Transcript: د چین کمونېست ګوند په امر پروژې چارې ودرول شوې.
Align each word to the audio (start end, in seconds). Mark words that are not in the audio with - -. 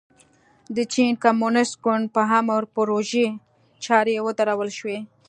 د 0.75 0.77
چین 0.93 1.09
کمونېست 1.23 1.75
ګوند 1.83 2.05
په 2.15 2.21
امر 2.39 2.61
پروژې 2.75 3.27
چارې 3.85 4.15
ودرول 4.25 4.69
شوې. 4.77 4.97